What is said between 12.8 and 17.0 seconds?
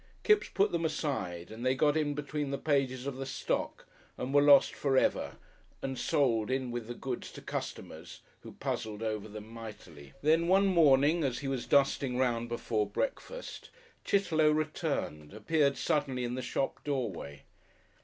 breakfast, Chitterlow returned, appeared suddenly in the shop